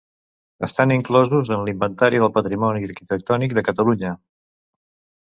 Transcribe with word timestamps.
Estan 0.67 0.93
inclosos 0.93 1.51
en 1.57 1.65
l'Inventari 1.67 2.21
del 2.23 2.31
Patrimoni 2.37 2.87
Arquitectònic 2.89 3.55
de 3.59 3.65
Catalunya. 3.69 4.15